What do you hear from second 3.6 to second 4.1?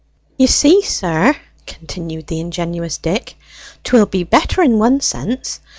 "'twill